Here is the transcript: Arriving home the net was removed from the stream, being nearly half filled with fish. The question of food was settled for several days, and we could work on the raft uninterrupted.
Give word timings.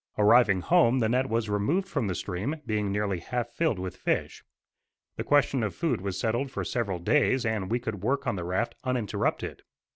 Arriving 0.17 0.61
home 0.61 0.97
the 0.97 1.07
net 1.07 1.29
was 1.29 1.47
removed 1.47 1.87
from 1.87 2.07
the 2.07 2.15
stream, 2.15 2.55
being 2.65 2.91
nearly 2.91 3.19
half 3.19 3.51
filled 3.51 3.77
with 3.77 3.95
fish. 3.95 4.43
The 5.15 5.23
question 5.23 5.61
of 5.61 5.75
food 5.75 6.01
was 6.01 6.19
settled 6.19 6.49
for 6.49 6.63
several 6.63 6.97
days, 6.97 7.45
and 7.45 7.69
we 7.69 7.77
could 7.77 8.01
work 8.01 8.25
on 8.25 8.35
the 8.35 8.43
raft 8.43 8.73
uninterrupted. 8.83 9.61